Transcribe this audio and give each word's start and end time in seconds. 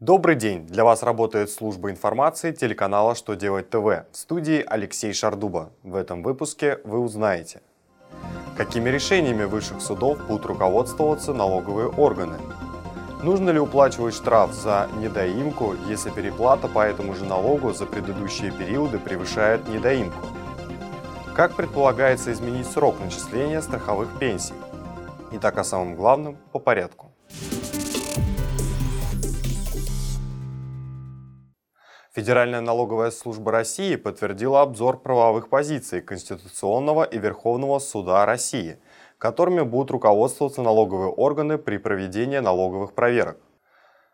Добрый 0.00 0.34
день! 0.34 0.66
Для 0.66 0.84
вас 0.84 1.02
работает 1.02 1.50
служба 1.50 1.90
информации 1.90 2.52
телеканала 2.52 3.14
«Что 3.14 3.34
делать 3.34 3.68
ТВ» 3.68 3.84
в 4.10 4.16
студии 4.16 4.64
Алексей 4.66 5.12
Шардуба. 5.12 5.72
В 5.82 5.94
этом 5.94 6.22
выпуске 6.22 6.78
вы 6.84 7.00
узнаете, 7.00 7.60
какими 8.56 8.88
решениями 8.88 9.44
высших 9.44 9.82
судов 9.82 10.26
будут 10.26 10.46
руководствоваться 10.46 11.34
налоговые 11.34 11.88
органы, 11.88 12.38
нужно 13.22 13.50
ли 13.50 13.58
уплачивать 13.58 14.14
штраф 14.14 14.54
за 14.54 14.88
недоимку, 14.96 15.74
если 15.86 16.08
переплата 16.08 16.66
по 16.66 16.80
этому 16.80 17.14
же 17.14 17.26
налогу 17.26 17.74
за 17.74 17.84
предыдущие 17.84 18.52
периоды 18.52 18.98
превышает 18.98 19.68
недоимку, 19.68 20.26
как 21.36 21.56
предполагается 21.56 22.32
изменить 22.32 22.66
срок 22.66 22.98
начисления 23.00 23.60
страховых 23.60 24.08
пенсий. 24.18 24.54
Итак, 25.32 25.58
о 25.58 25.64
самом 25.64 25.94
главном 25.94 26.38
по 26.52 26.58
порядку. 26.58 27.09
Федеральная 32.12 32.60
налоговая 32.60 33.12
служба 33.12 33.52
России 33.52 33.94
подтвердила 33.94 34.62
обзор 34.62 34.98
правовых 34.98 35.48
позиций 35.48 36.00
Конституционного 36.00 37.04
и 37.04 37.18
Верховного 37.18 37.78
суда 37.78 38.26
России, 38.26 38.80
которыми 39.16 39.60
будут 39.60 39.92
руководствоваться 39.92 40.60
налоговые 40.60 41.10
органы 41.10 41.56
при 41.56 41.76
проведении 41.76 42.38
налоговых 42.38 42.94
проверок. 42.94 43.38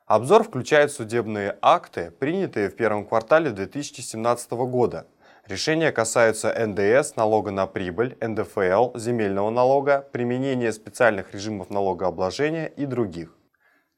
Обзор 0.05 0.45
включает 0.45 0.93
судебные 0.93 1.57
акты, 1.63 2.11
принятые 2.11 2.69
в 2.69 2.77
первом 2.77 3.07
квартале 3.07 3.49
2017 3.49 4.51
года. 4.53 5.07
Решения 5.47 5.91
касаются 5.91 6.53
НДС, 6.55 7.17
налога 7.17 7.51
на 7.51 7.67
прибыль, 7.67 8.19
НДФЛ, 8.21 8.99
земельного 8.99 9.49
налога, 9.49 10.07
применения 10.13 10.71
специальных 10.75 11.33
режимов 11.33 11.71
налогообложения 11.71 12.67
и 12.67 12.85
других. 12.85 13.35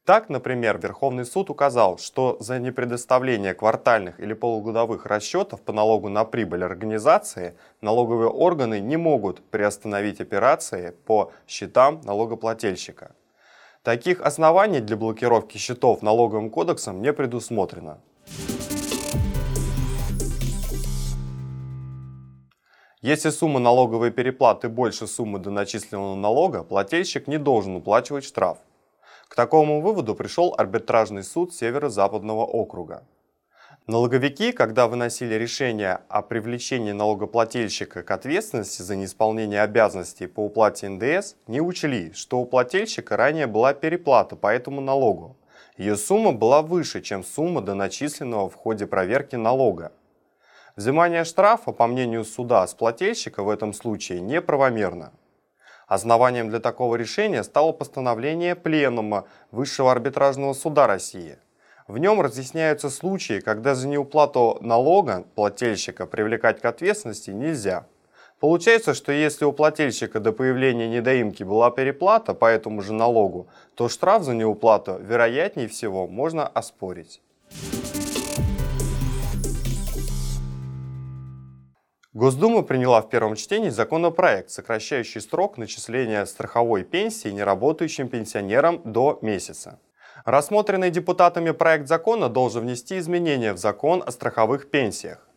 Так, 0.05 0.29
например, 0.29 0.79
Верховный 0.79 1.25
суд 1.25 1.49
указал, 1.49 1.97
что 1.99 2.37
за 2.39 2.57
непредоставление 2.57 3.53
квартальных 3.53 4.19
или 4.19 4.33
полугодовых 4.33 5.05
расчетов 5.05 5.61
по 5.61 5.71
налогу 5.71 6.09
на 6.09 6.25
прибыль 6.25 6.63
организации 6.63 7.55
налоговые 7.81 8.29
органы 8.29 8.79
не 8.79 8.97
могут 8.97 9.41
приостановить 9.51 10.19
операции 10.19 10.95
по 11.05 11.31
счетам 11.47 12.01
налогоплательщика. 12.03 13.11
Таких 13.83 14.21
оснований 14.21 14.79
для 14.79 14.97
блокировки 14.97 15.57
счетов 15.57 16.01
налоговым 16.01 16.49
кодексом 16.49 17.01
не 17.01 17.13
предусмотрено. 17.13 18.01
Если 23.01 23.29
сумма 23.29 23.59
налоговой 23.59 24.11
переплаты 24.11 24.67
больше 24.67 25.07
суммы 25.07 25.39
доначисленного 25.39 26.15
налога, 26.15 26.63
плательщик 26.63 27.27
не 27.27 27.37
должен 27.37 27.77
уплачивать 27.77 28.25
штраф. 28.25 28.57
К 29.29 29.35
такому 29.35 29.79
выводу 29.79 30.15
пришел 30.15 30.55
арбитражный 30.57 31.23
суд 31.23 31.53
Северо-Западного 31.53 32.43
округа. 32.45 33.03
Налоговики, 33.85 34.51
когда 34.51 34.87
выносили 34.87 35.35
решение 35.35 35.99
о 36.09 36.23
привлечении 36.23 36.93
налогоплательщика 36.93 38.01
к 38.01 38.09
ответственности 38.09 38.81
за 38.81 38.95
неисполнение 38.95 39.61
обязанностей 39.61 40.25
по 40.25 40.41
уплате 40.41 40.89
НДС, 40.89 41.35
не 41.45 41.61
учли, 41.61 42.11
что 42.13 42.39
у 42.39 42.45
плательщика 42.45 43.17
ранее 43.17 43.45
была 43.45 43.73
переплата 43.73 44.35
по 44.35 44.47
этому 44.51 44.81
налогу. 44.81 45.37
Ее 45.77 45.95
сумма 45.95 46.31
была 46.31 46.63
выше, 46.63 47.01
чем 47.01 47.23
сумма 47.23 47.61
доначисленного 47.61 48.49
в 48.49 48.55
ходе 48.55 48.87
проверки 48.87 49.35
налога. 49.35 49.91
Взимание 50.75 51.23
штрафа, 51.23 51.71
по 51.71 51.85
мнению 51.85 52.25
суда, 52.25 52.65
с 52.65 52.73
плательщика 52.73 53.43
в 53.43 53.49
этом 53.49 53.73
случае 53.73 54.21
неправомерно. 54.21 55.13
Основанием 55.89 56.49
для 56.49 56.59
такого 56.59 56.95
решения 56.95 57.43
стало 57.43 57.71
постановление 57.71 58.55
Пленума 58.55 59.25
Высшего 59.49 59.91
арбитражного 59.91 60.53
суда 60.53 60.85
России. 60.85 61.39
В 61.87 61.97
нем 61.97 62.21
разъясняются 62.21 62.91
случаи, 62.91 63.39
когда 63.39 63.73
за 63.73 63.87
неуплату 63.87 64.59
налога 64.61 65.25
плательщика 65.33 66.05
привлекать 66.05 66.61
к 66.61 66.65
ответственности 66.65 67.31
нельзя. 67.31 67.87
Получается, 68.39 68.93
что 68.93 69.11
если 69.11 69.45
у 69.45 69.51
плательщика 69.51 70.19
до 70.19 70.31
появления 70.31 70.87
недоимки 70.87 71.41
была 71.41 71.71
переплата 71.71 72.35
по 72.35 72.45
этому 72.45 72.83
же 72.83 72.93
налогу, 72.93 73.47
то 73.73 73.89
штраф 73.89 74.21
за 74.21 74.35
неуплату, 74.35 74.99
вероятнее 75.01 75.67
всего, 75.67 76.07
можно 76.07 76.45
оспорить. 76.45 77.19
Госдума 82.13 82.63
приняла 82.63 83.03
в 83.03 83.09
первом 83.09 83.35
чтении 83.35 83.69
законопроект, 83.69 84.49
сокращающий 84.49 85.21
срок 85.21 85.59
начисления 85.59 86.25
страховой 86.25 86.83
пенсии 86.83 87.27
неработающим 87.27 88.09
пенсионерам 88.09 88.81
до 88.83 89.19
месяца. 89.21 89.79
Рассмотренный 90.25 90.89
депутатами 90.89 91.51
проект 91.51 91.87
закона 91.87 92.27
должен 92.27 92.63
внести 92.63 92.97
изменения 92.97 93.53
в 93.53 93.57
закон 93.57 94.01
о 94.03 94.09
страховых 94.09 94.71
пенсиях. 94.71 95.27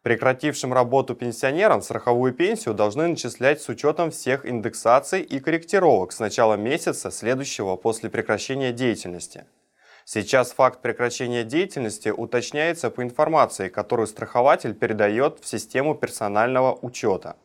Прекратившим 0.00 0.72
работу 0.72 1.14
пенсионерам 1.14 1.82
страховую 1.82 2.32
пенсию 2.32 2.74
должны 2.74 3.08
начислять 3.08 3.60
с 3.60 3.68
учетом 3.68 4.10
всех 4.10 4.46
индексаций 4.46 5.20
и 5.20 5.38
корректировок 5.38 6.12
с 6.12 6.18
начала 6.18 6.54
месяца, 6.54 7.10
следующего 7.10 7.76
после 7.76 8.08
прекращения 8.08 8.72
деятельности. 8.72 9.44
Сейчас 10.04 10.52
факт 10.52 10.82
прекращения 10.82 11.44
деятельности 11.44 12.08
уточняется 12.08 12.90
по 12.90 13.02
информации, 13.02 13.68
которую 13.68 14.06
страхователь 14.06 14.74
передает 14.74 15.38
в 15.40 15.46
систему 15.46 15.94
персонального 15.94 16.78
учета. 16.82 17.36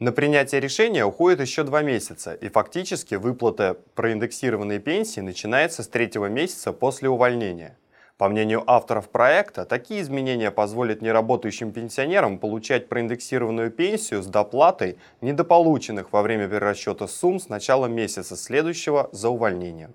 На 0.00 0.12
принятие 0.12 0.60
решения 0.60 1.04
уходит 1.04 1.40
еще 1.40 1.62
два 1.62 1.82
месяца, 1.82 2.34
и 2.34 2.48
фактически 2.48 3.14
выплата 3.14 3.76
проиндексированной 3.94 4.80
пенсии 4.80 5.20
начинается 5.20 5.82
с 5.82 5.88
третьего 5.88 6.26
месяца 6.26 6.72
после 6.72 7.08
увольнения. 7.08 7.78
По 8.16 8.28
мнению 8.28 8.62
авторов 8.66 9.08
проекта, 9.08 9.64
такие 9.64 10.00
изменения 10.00 10.52
позволят 10.52 11.02
неработающим 11.02 11.72
пенсионерам 11.72 12.38
получать 12.38 12.88
проиндексированную 12.88 13.72
пенсию 13.72 14.22
с 14.22 14.26
доплатой 14.26 14.98
недополученных 15.20 16.12
во 16.12 16.22
время 16.22 16.46
перерасчета 16.48 17.08
сумм 17.08 17.40
с 17.40 17.48
начала 17.48 17.86
месяца 17.86 18.36
следующего 18.36 19.08
за 19.10 19.30
увольнением. 19.30 19.94